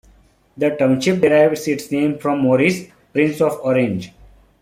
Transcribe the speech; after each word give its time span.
The 0.57 0.71
township 0.77 1.21
derives 1.21 1.67
its 1.67 1.91
name 1.91 2.17
from 2.17 2.39
Maurice, 2.39 2.87
Prince 3.13 3.39
of 3.39 3.59
Orange. 3.63 4.11